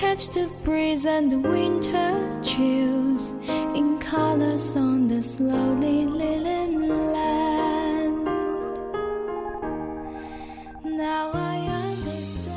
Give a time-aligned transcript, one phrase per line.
[0.00, 3.32] Catch the breeze and the winter chills
[3.74, 8.24] in colors on the slowly lily land.
[10.84, 11.58] Now I
[11.96, 12.52] understand.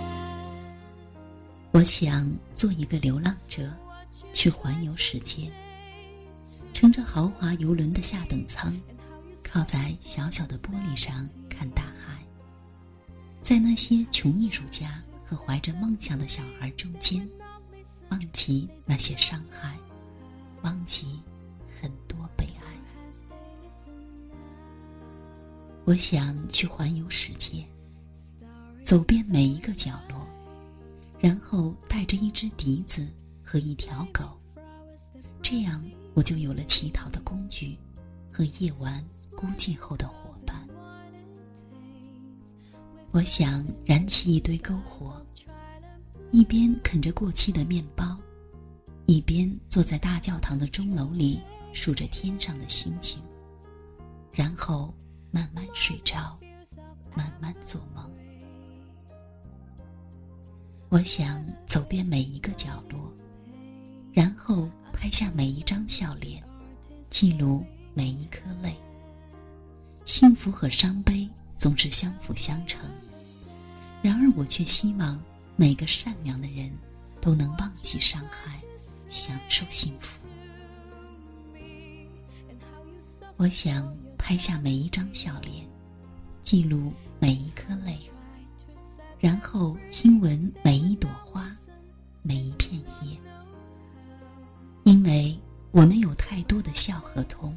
[1.71, 3.67] 我想做一个流浪者，
[4.31, 5.49] 去环游世界，
[6.73, 8.71] 乘着豪华游轮的下等舱，
[9.43, 12.23] 靠在小小的玻璃上看大海，
[13.41, 17.25] 在那些穷艺术家和怀着梦想的小孩中间，
[18.09, 19.77] 忘记那些伤害，
[20.61, 21.21] 忘记
[21.79, 22.61] 很多悲哀。
[25.85, 27.65] 我想去环游世界，
[28.83, 30.27] 走遍每一个角落，
[31.17, 33.07] 然后带着一只笛子
[33.41, 34.37] 和一条狗，
[35.41, 35.81] 这样
[36.13, 37.77] 我就有了乞讨的工具
[38.33, 39.01] 和夜晚
[39.33, 40.20] 孤寂后的。
[43.13, 45.21] 我想燃起一堆篝火，
[46.31, 48.17] 一边啃着过期的面包，
[49.05, 51.41] 一边坐在大教堂的钟楼里
[51.73, 53.21] 数着天上的星星，
[54.31, 54.93] 然后
[55.29, 56.39] 慢慢睡着，
[57.13, 58.09] 慢慢做梦。
[60.87, 63.11] 我想走遍每一个角落，
[64.13, 66.41] 然后拍下每一张笑脸，
[67.09, 67.61] 记录
[67.93, 68.73] 每一颗泪。
[70.05, 71.29] 幸福和伤悲
[71.61, 72.89] 总是相辅相成，
[74.01, 75.21] 然而我却希望
[75.55, 76.75] 每个善良的人
[77.21, 78.59] 都能忘记伤害，
[79.09, 80.19] 享受幸福。
[83.37, 85.63] 我想拍下每一张笑脸，
[86.41, 87.95] 记录每一颗泪，
[89.19, 91.55] 然后亲吻每一朵花，
[92.23, 93.15] 每一片叶。
[94.83, 95.39] 因为
[95.69, 97.55] 我们有太多的笑和痛，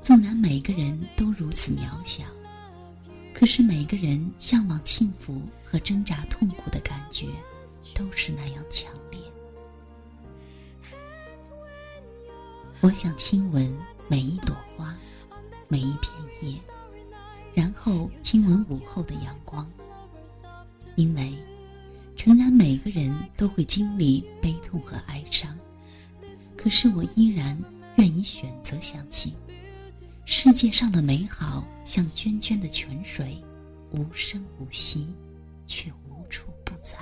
[0.00, 2.24] 纵然每个人都如此渺小，
[3.38, 7.28] 可是每个人向往幸福和挣扎痛苦的感觉，
[7.94, 9.20] 都是那样强烈。
[12.80, 13.72] 我想亲吻
[14.08, 14.98] 每一朵花，
[15.68, 16.12] 每一片
[16.42, 16.58] 叶，
[17.54, 19.64] 然后亲吻午后的阳光。
[20.96, 21.32] 因为，
[22.16, 25.56] 诚然每个人都会经历悲痛和哀伤，
[26.56, 27.56] 可是我依然
[27.98, 29.32] 愿意选择相信，
[30.30, 33.42] 世界上的美好像涓涓的泉水，
[33.92, 35.16] 无声无息，
[35.66, 36.98] 却无处不在。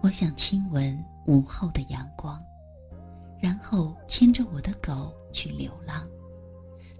[0.00, 0.96] 我想亲吻
[1.26, 2.40] 午后的阳光。
[3.40, 6.06] 然后牵着我的狗去流浪，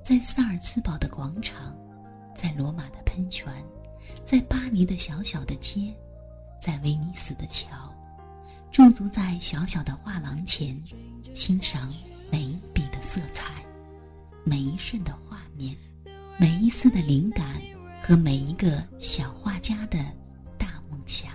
[0.03, 1.79] 在萨尔茨堡的广场，
[2.35, 3.55] 在罗马的喷泉，
[4.25, 5.95] 在巴黎的小小的街，
[6.61, 7.69] 在威尼斯的桥，
[8.73, 10.77] 驻足在小小的画廊前，
[11.33, 11.95] 欣赏
[12.29, 12.72] 每一笔的
[13.13, 13.63] 色彩，
[14.43, 15.77] 每一瞬的画面，
[16.39, 17.61] 每一丝的灵感
[18.03, 19.99] 和每一个小画家的
[20.57, 21.31] 大梦想。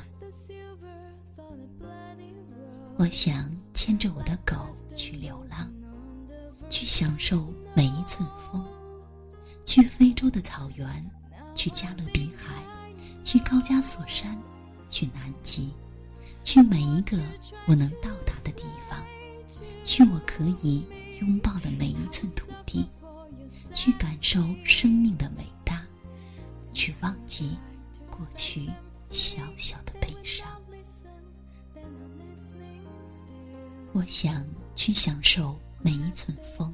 [2.95, 4.55] 我想牵着我的狗
[4.95, 5.71] 去流浪，
[6.67, 8.65] 去享受每一寸风，
[9.63, 10.87] 去非洲的草原，
[11.53, 12.55] 去加勒比海，
[13.23, 14.35] 去高加索山，
[14.89, 15.71] 去南极，
[16.43, 17.19] 去每一个
[17.67, 18.99] 我能到达的地方，
[19.83, 20.83] 去我可以
[21.19, 22.87] 拥抱的每一寸土地，
[23.73, 25.85] 去感受生命的伟大，
[26.73, 27.57] 去忘记
[28.09, 28.69] 过去
[29.09, 30.47] 小小的悲伤。
[33.93, 36.73] 我想去享受每一寸风，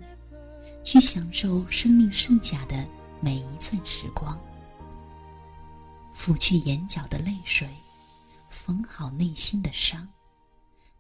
[0.84, 2.86] 去享受生命剩下的
[3.22, 4.38] 每一寸时光，
[6.12, 7.70] 拂去眼角的泪水，
[8.50, 10.06] 缝好内心的伤，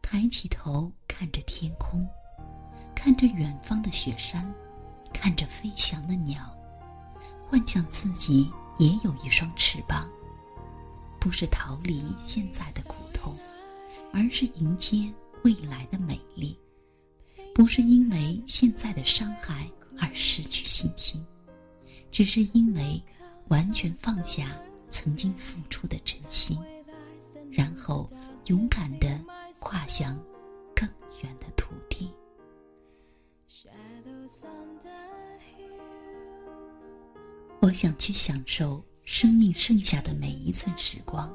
[0.01, 2.02] 抬起头看着天空，
[3.03, 4.49] 看着远方的雪山，
[5.11, 6.39] 看着飞翔的鸟，
[7.45, 10.09] 幻想自己也有一双翅膀，
[11.19, 13.37] 不是逃离现在的苦痛，
[14.13, 15.13] 而是迎接。
[15.43, 16.57] 未来的美丽，
[17.53, 19.69] 不是因为现在的伤害
[19.99, 21.21] 而失去信心，
[22.09, 23.03] 只是因为
[23.49, 24.47] 完全放下
[24.87, 26.57] 曾经付出的真心，
[27.51, 28.09] 然后
[28.45, 29.19] 勇敢地
[29.59, 30.17] 跨向
[30.73, 30.87] 更
[31.21, 32.09] 远的土地。
[37.61, 41.33] 我想去享受生命剩下的每一寸时光，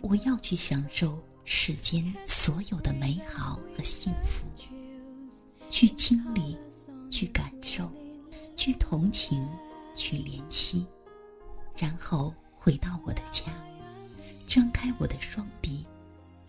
[0.00, 1.18] 我要去享受。
[1.50, 4.44] 世间所有的美好和幸福，
[5.70, 6.58] 去经历，
[7.08, 7.90] 去感受，
[8.54, 9.48] 去同情，
[9.94, 10.86] 去怜惜，
[11.74, 13.44] 然后回到我的家，
[14.46, 15.86] 张开我的双臂，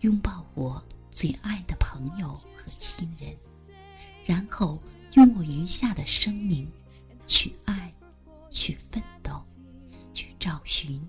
[0.00, 3.34] 拥抱我最爱的朋友和亲人，
[4.26, 4.78] 然后
[5.14, 6.70] 用我余下的生命
[7.26, 7.92] 去爱，
[8.48, 9.42] 去奋斗，
[10.12, 11.00] 去找寻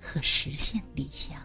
[0.00, 1.40] 和实现理想。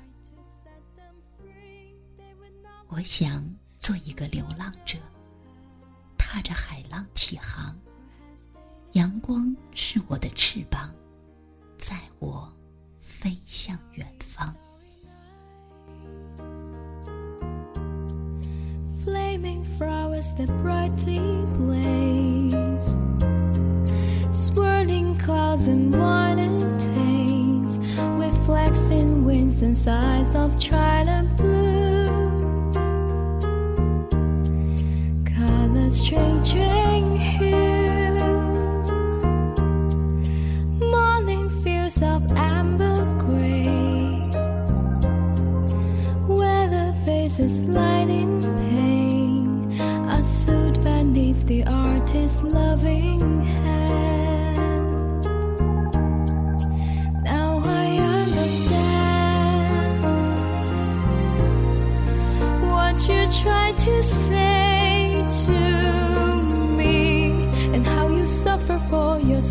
[2.88, 3.44] 我想
[3.78, 5.00] 做一个流浪者，
[6.18, 7.76] 踏着海浪起航。
[8.92, 10.94] 阳光是我的翅膀，
[11.80, 12.52] 载我
[13.00, 14.56] 飞向远方。
[19.44, 21.20] Flaming flowers that brightly
[21.58, 22.98] blaze,
[24.32, 31.23] swirling clouds and mountains, reflecting winds and sighs of China
[52.14, 55.24] artist's loving hand.
[57.24, 60.04] Now I understand
[62.72, 65.52] what you tried to say to
[66.78, 67.32] me
[67.74, 69.42] and how you suffer for your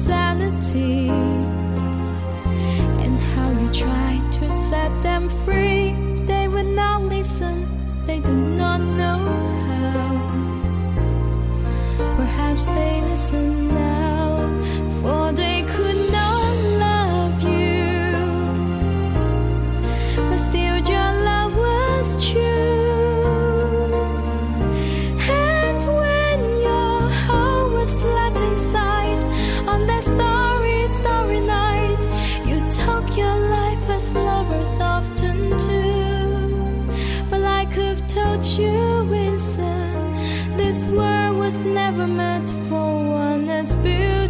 [43.82, 44.21] feel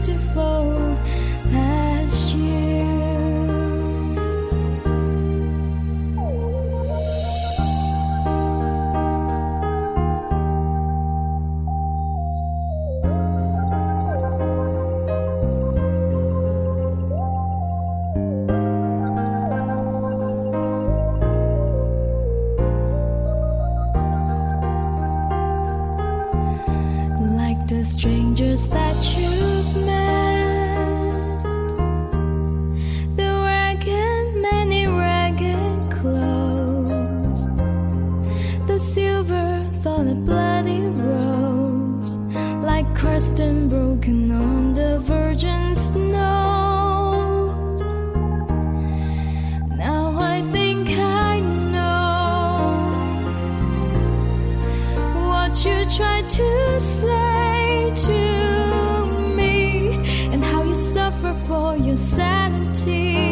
[38.73, 42.17] the silver thorn bloody rose,
[42.65, 47.49] like crust and broken on the virgin snow.
[49.77, 51.41] Now I think I
[51.75, 52.63] know
[55.29, 58.21] what you tried to say to
[59.37, 59.97] me
[60.33, 63.32] and how you suffer for your sanity